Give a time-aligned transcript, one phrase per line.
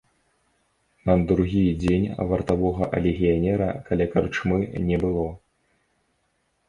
[1.09, 4.57] На другі дзень вартавога легіянера каля карчмы
[4.89, 5.27] не было.